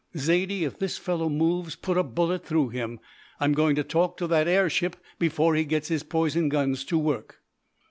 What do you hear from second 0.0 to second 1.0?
"Zaidie, if this